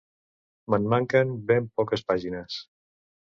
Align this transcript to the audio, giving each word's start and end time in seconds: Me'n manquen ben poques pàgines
Me'n 0.73 0.87
manquen 0.93 1.33
ben 1.51 1.67
poques 1.81 2.05
pàgines 2.09 2.57